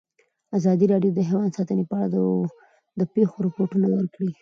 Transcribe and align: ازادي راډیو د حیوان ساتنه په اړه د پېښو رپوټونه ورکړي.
ازادي 0.57 0.85
راډیو 0.93 1.11
د 1.15 1.19
حیوان 1.29 1.49
ساتنه 1.57 1.83
په 1.91 1.97
اړه 2.05 2.21
د 2.99 3.01
پېښو 3.13 3.37
رپوټونه 3.47 3.87
ورکړي. 3.95 4.29